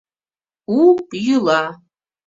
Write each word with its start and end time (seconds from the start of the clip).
У 0.77 0.79
йӱла 1.25 1.63